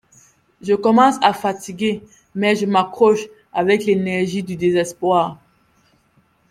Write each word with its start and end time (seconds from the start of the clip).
Je 0.63 0.73
commence 0.73 1.17
à 1.21 1.31
fatiguer 1.31 2.01
mais 2.33 2.55
je 2.55 2.65
m’accroche 2.65 3.27
avec 3.53 3.85
l’énergie 3.85 4.41
du 4.41 4.55
désespoir. 4.55 5.37